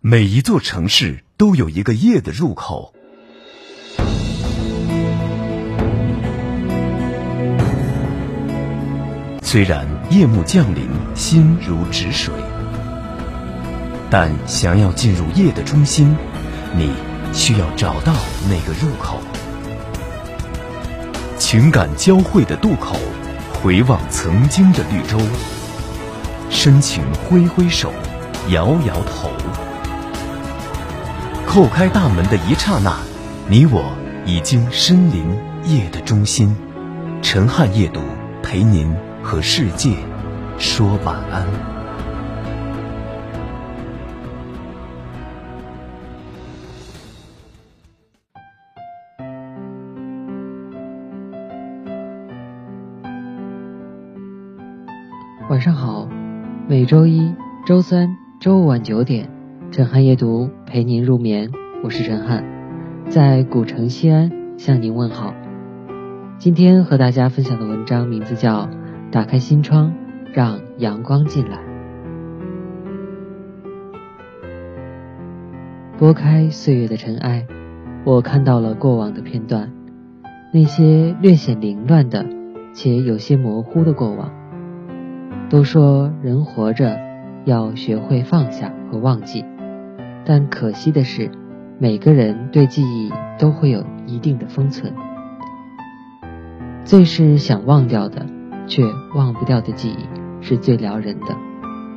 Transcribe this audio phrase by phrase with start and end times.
[0.00, 2.94] 每一座城市都有一个夜的入口。
[9.42, 12.32] 虽然夜幕降临，心如止水，
[14.10, 16.14] 但想要进入夜的中心，
[16.76, 16.92] 你
[17.32, 18.14] 需要找到
[18.48, 19.18] 那个入口。
[21.38, 22.96] 情感交汇的渡口，
[23.54, 25.18] 回望曾经的绿洲，
[26.50, 27.92] 深情挥挥手，
[28.50, 29.30] 摇摇头。
[31.56, 32.94] 叩开大门的一刹那，
[33.48, 33.82] 你我
[34.26, 35.24] 已经身临
[35.64, 36.54] 夜的中心。
[37.22, 38.02] 陈汉夜读
[38.42, 39.96] 陪您和世界
[40.58, 41.46] 说晚安。
[55.48, 56.06] 晚上好，
[56.68, 57.34] 每周一、
[57.64, 59.30] 周三、周五晚九点，
[59.72, 61.50] 陈汉夜读陪您入眠，
[61.82, 62.44] 我是陈汉，
[63.10, 65.34] 在古城西安向您问好。
[66.38, 68.66] 今天和大家分享的文章名字叫
[69.10, 69.92] 《打开心窗，
[70.32, 71.58] 让阳光进来》。
[75.98, 77.46] 拨开岁月的尘埃，
[78.04, 79.72] 我看到了过往的片段，
[80.54, 82.24] 那些略显凌乱的
[82.72, 84.30] 且有些模糊的过往。
[85.50, 86.98] 都说人活着
[87.44, 89.44] 要学会放下和忘记，
[90.26, 91.30] 但可惜的是，
[91.78, 94.92] 每个人对记忆都会有一定的封存。
[96.84, 98.26] 最是想忘掉的，
[98.66, 98.82] 却
[99.14, 101.36] 忘不掉的记忆，是最撩人的。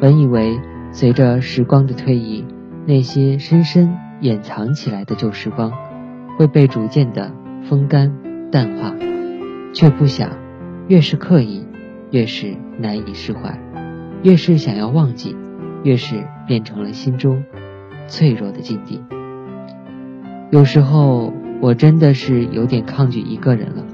[0.00, 0.58] 本以为
[0.92, 2.46] 随着时光的推移，
[2.86, 5.72] 那些深深掩藏起来的旧时光，
[6.38, 7.32] 会被逐渐的
[7.68, 8.12] 风干
[8.50, 8.94] 淡化，
[9.74, 10.30] 却不想，
[10.88, 11.66] 越是刻意。
[12.12, 13.58] 越是难以释怀，
[14.22, 15.34] 越是想要忘记，
[15.82, 17.42] 越是变成了心中
[18.06, 19.02] 脆弱的境地。
[20.50, 23.84] 有时候我真的是有点抗拒一个人了，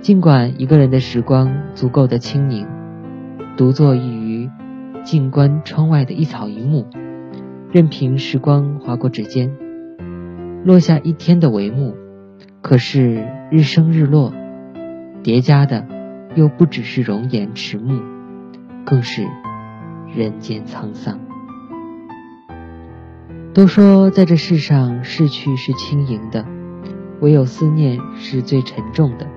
[0.00, 2.66] 尽管一个人的时光足够的清宁，
[3.56, 4.50] 独坐一隅
[5.02, 6.86] 静观窗外的一草一木，
[7.72, 9.50] 任凭时光划过指尖，
[10.64, 11.94] 落下一天的帷幕。
[12.62, 14.32] 可是日升日落，
[15.22, 15.86] 叠加的。
[16.36, 18.02] 又不只是容颜迟暮，
[18.84, 19.24] 更是
[20.16, 21.20] 人间沧桑。
[23.54, 26.44] 都说在这世上，逝去是轻盈的，
[27.20, 29.28] 唯有思念是最沉重的。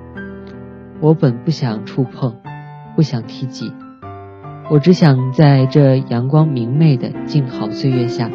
[1.00, 2.36] 我本不想触碰，
[2.96, 3.72] 不想提及，
[4.72, 8.32] 我只想在这阳光明媚的静好岁月下，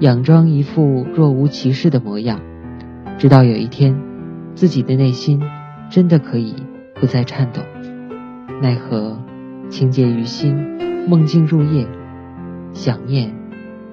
[0.00, 2.40] 佯装一副若无其事的模样，
[3.16, 3.96] 直到有一天，
[4.56, 5.40] 自己的内心
[5.88, 6.56] 真的可以。
[7.00, 7.62] 不再颤抖，
[8.60, 9.16] 奈何
[9.68, 11.86] 情结于心，梦境入夜，
[12.72, 13.37] 想念，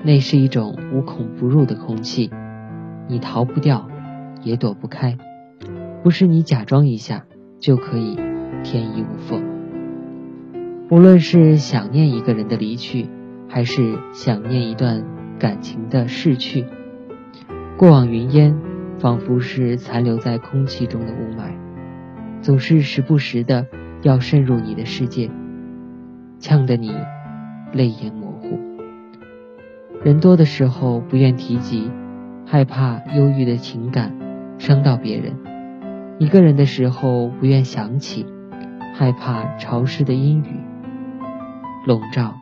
[0.05, 2.29] 那是一种无孔不入的空气，
[3.07, 3.89] 你逃不掉，
[4.43, 5.17] 也躲不开，
[6.03, 7.25] 不是你假装一下
[7.59, 8.15] 就可以
[8.63, 9.43] 天衣无缝。
[10.91, 13.09] 无论是想念一个人的离去，
[13.49, 15.03] 还是想念一段
[15.39, 16.65] 感情的逝去，
[17.75, 18.55] 过往云烟，
[18.99, 21.55] 仿佛是残留在空气中的雾霾。
[22.41, 23.65] 总是时不时的
[24.03, 25.31] 要渗入你的世界，
[26.37, 26.93] 呛得你
[27.73, 28.24] 泪眼模。
[30.05, 31.89] 人多的时候不愿提及，
[32.45, 34.13] 害怕忧郁的情感
[34.59, 35.33] 伤到别人；
[36.19, 38.23] 一个人的时候不愿想起，
[38.93, 40.59] 害怕潮湿的阴雨
[41.87, 42.35] 笼罩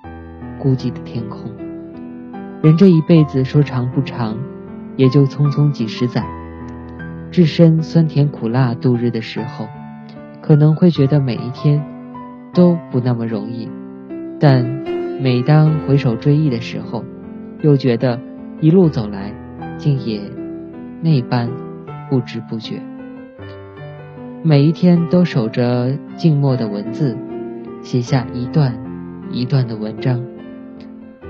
[0.59, 1.53] 孤寂的天空。
[2.61, 4.37] 人这一辈子说长不长，
[4.97, 6.21] 也就匆匆几十载，
[7.31, 9.69] 置身酸甜苦辣度日的时候。
[10.41, 11.81] 可能会觉得每一天
[12.53, 13.69] 都不那么容易，
[14.37, 14.65] 但
[15.21, 17.05] 每当回首追忆的时候，
[17.63, 18.19] 又觉得
[18.59, 19.33] 一路走来
[19.77, 20.21] 竟也
[21.01, 21.49] 那般
[22.09, 22.81] 不知不觉。
[24.43, 27.17] 每一天都守着静默的文字，
[27.81, 28.77] 写下一段
[29.31, 30.21] 一段的文章，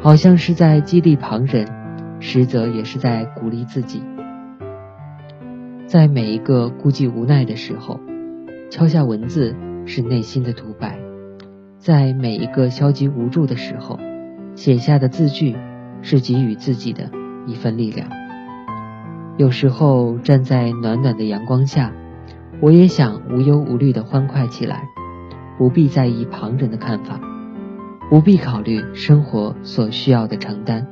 [0.01, 1.67] 好像是在激励旁人，
[2.19, 4.01] 实则也是在鼓励自己。
[5.85, 7.99] 在每一个孤寂无奈的时候。
[8.69, 9.55] 敲下文字
[9.85, 10.97] 是内心的独白，
[11.77, 13.99] 在每一个消极无助的时候，
[14.55, 15.55] 写下的字句
[16.03, 17.09] 是给予自己的
[17.47, 18.07] 一份力量。
[19.37, 21.91] 有时候站在暖暖的阳光下，
[22.61, 24.83] 我也想无忧无虑的欢快起来，
[25.57, 27.19] 不必在意旁人的看法，
[28.11, 30.85] 不必考虑生活所需要的承担，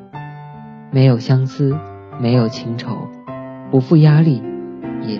[0.92, 1.78] 没有相思，
[2.20, 3.08] 没有情愁，
[3.70, 4.42] 不负压力，
[5.06, 5.20] 也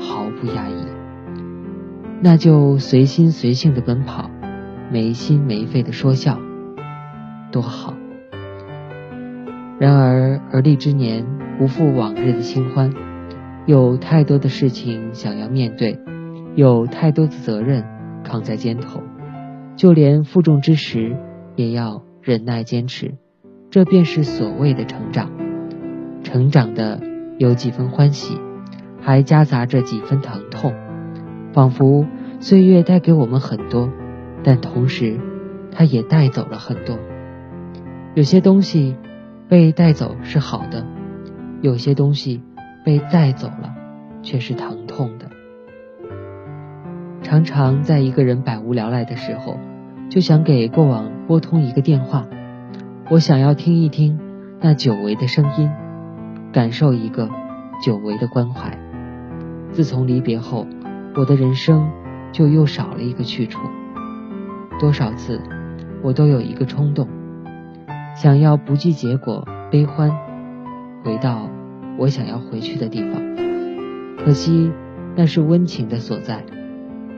[0.00, 0.86] 毫不压抑。
[2.20, 4.28] 那就随心随性的奔跑，
[4.90, 6.36] 没心没肺的说笑，
[7.52, 7.94] 多好。
[9.80, 11.24] 然而而立之年，
[11.58, 12.92] 不复往日的新欢，
[13.64, 15.98] 有太多的事情想要面对，
[16.54, 17.82] 有太多的责任
[18.22, 19.00] 扛在肩头，
[19.76, 21.16] 就连负重之时，
[21.56, 23.14] 也要忍耐坚持。
[23.70, 25.30] 这便是所谓的成长。
[26.22, 27.00] 成长的
[27.38, 28.38] 有几分欢喜，
[29.00, 30.74] 还夹杂着几分疼痛，
[31.54, 32.04] 仿佛
[32.38, 33.88] 岁月带给我们很多，
[34.44, 35.18] 但同时，
[35.72, 36.98] 它也带走了很多。
[38.14, 38.96] 有些东西
[39.50, 40.86] 被带走是好的，
[41.60, 42.40] 有些东西
[42.84, 43.74] 被带走了
[44.22, 45.26] 却是疼痛的。
[47.20, 49.58] 常常在一个人百无聊赖的时候，
[50.08, 52.28] 就想给过往拨通一个电话，
[53.10, 54.20] 我想要听一听
[54.60, 55.68] 那久违的声音。
[56.52, 57.28] 感受一个
[57.84, 58.76] 久违的关怀。
[59.72, 60.64] 自从离别后，
[61.16, 61.90] 我的人生
[62.30, 63.60] 就又少了一个去处。
[64.78, 65.40] 多少次，
[66.02, 67.08] 我都有一个冲动，
[68.22, 70.10] 想要不计结果、悲欢，
[71.02, 71.48] 回到
[71.96, 73.22] 我想要回去的地方。
[74.18, 74.70] 可惜
[75.16, 76.44] 那是温情的所在，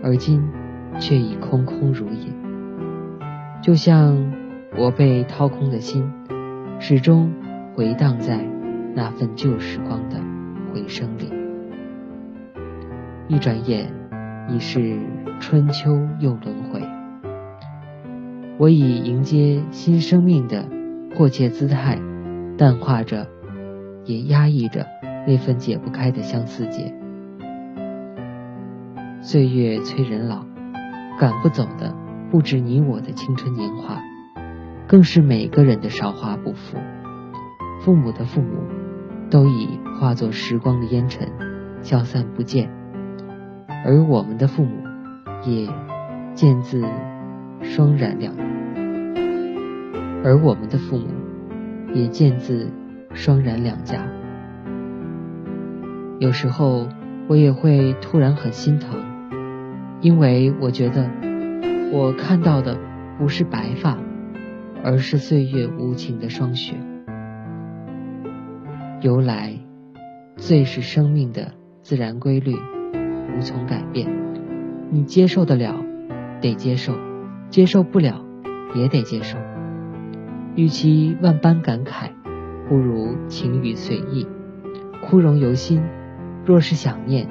[0.04, 0.40] 而今
[1.00, 2.32] 却已空空如也。
[3.60, 4.32] 就像
[4.78, 6.08] 我被掏空的心，
[6.78, 7.32] 始终
[7.74, 8.38] 回荡在。
[8.94, 10.20] 那份旧时光的
[10.72, 11.32] 回声里，
[13.26, 13.90] 一转眼
[14.48, 15.00] 已是
[15.40, 16.80] 春秋又轮回。
[18.56, 20.64] 我已迎接新生命的
[21.14, 21.98] 迫切姿态，
[22.56, 23.28] 淡化着，
[24.04, 24.86] 也压抑着
[25.26, 26.94] 那份解不开的相思结。
[29.20, 30.44] 岁月催人老，
[31.18, 31.94] 赶不走的
[32.30, 34.00] 不止你我的青春年华，
[34.86, 36.78] 更是每个人的韶华不复。
[37.80, 38.48] 父母的父母。
[39.30, 41.26] 都已化作时光的烟尘，
[41.80, 42.68] 消散不见。
[43.82, 44.82] 而我们的父母，
[45.46, 45.66] 也
[46.34, 46.84] 渐自
[47.62, 48.34] 双染两，
[50.24, 51.06] 而我们的父母，
[51.94, 52.70] 也渐自
[53.12, 54.06] 双染两家。
[56.18, 56.86] 有时候
[57.28, 59.00] 我也会突然很心疼，
[60.00, 61.10] 因为我觉得
[61.90, 62.78] 我看到的
[63.18, 63.98] 不是白发，
[64.84, 66.74] 而是岁月无情的霜雪。
[69.00, 69.58] 由来，
[70.36, 74.08] 最是生命的自然规律，无从改变。
[74.90, 75.82] 你接受得了，
[76.40, 76.92] 得接受；
[77.48, 78.24] 接受不了，
[78.76, 79.36] 也得接受。
[80.54, 82.10] 与其万般感慨，
[82.68, 84.26] 不如情语随意，
[85.02, 85.82] 枯荣由心。
[86.44, 87.28] 若是想念，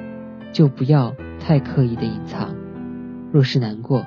[0.52, 2.48] 就不要太刻意的隐藏；
[3.32, 4.04] 若是难过，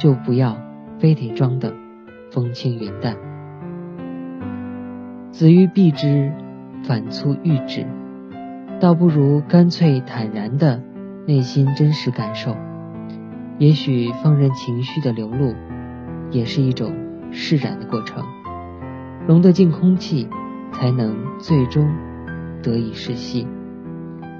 [0.00, 0.56] 就不要
[0.98, 1.72] 非得装的
[2.30, 3.16] 风轻云淡。
[5.30, 6.32] 子欲避之。
[6.84, 7.86] 反粗欲止，
[8.80, 10.82] 倒不如干脆坦然的
[11.28, 12.56] 内心真实感受。
[13.56, 15.54] 也许放任情绪的流露，
[16.32, 16.92] 也是一种
[17.30, 18.24] 释然的过程。
[19.26, 20.28] 容得进空气，
[20.72, 21.88] 才能最终
[22.62, 23.46] 得以释息；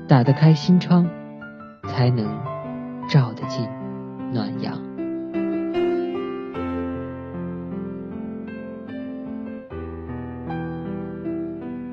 [0.09, 1.07] 打得开心窗，
[1.85, 2.27] 才能
[3.09, 3.65] 照得进
[4.33, 4.77] 暖阳。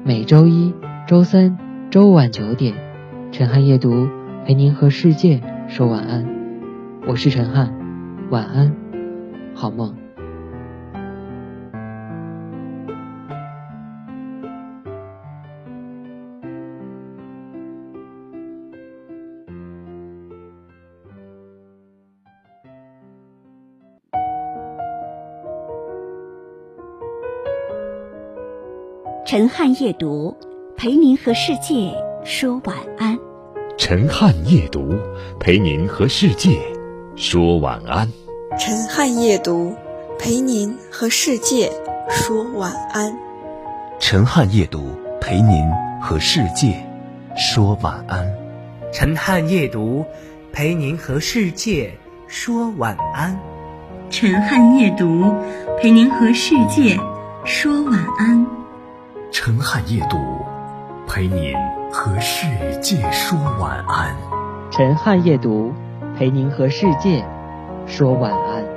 [0.03, 0.73] 每周一、
[1.07, 1.59] 周三、
[1.91, 2.73] 周五晚九点，
[3.31, 4.07] 陈汉夜读
[4.43, 6.25] 陪您和世界说晚安。
[7.05, 7.71] 我是陈汉，
[8.31, 8.75] 晚安，
[9.53, 9.98] 好梦。
[29.31, 30.35] 陈汉夜读，
[30.75, 31.93] 陪您和世界
[32.25, 33.15] 说晚安。
[33.77, 34.97] 陈汉夜读，
[35.39, 36.59] 陪您和世界
[37.15, 38.11] 说晚安。
[38.57, 39.75] 陈汉夜读，
[40.17, 41.71] 陪您和世界
[42.09, 43.15] 说晚安。
[43.99, 45.69] 陈汉夜读，陪您
[46.01, 46.83] 和世界
[47.35, 48.35] 说晚安。
[48.91, 50.03] 陈汉夜读，
[50.51, 51.93] 陪您和世界
[52.27, 53.39] 说晚安。
[54.09, 55.23] 陈汉夜读，
[55.79, 56.97] 陪您和世界
[57.45, 58.58] 说晚安。
[59.31, 60.17] 陈汉夜读，
[61.07, 61.53] 陪您
[61.91, 62.47] 和世
[62.81, 64.15] 界说晚安。
[64.71, 65.71] 陈汉夜读，
[66.17, 67.23] 陪您和世界
[67.85, 68.68] 说晚安。